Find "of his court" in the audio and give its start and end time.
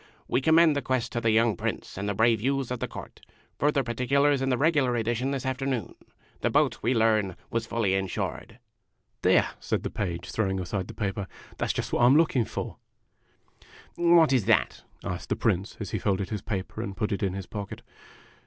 2.71-3.21